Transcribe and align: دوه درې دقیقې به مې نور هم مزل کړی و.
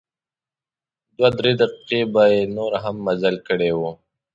دوه 1.17 1.29
درې 1.37 1.51
دقیقې 1.61 2.01
به 2.13 2.23
مې 2.31 2.41
نور 2.55 2.71
هم 2.83 2.95
مزل 3.05 3.35
کړی 3.47 3.71
و. 3.79 3.81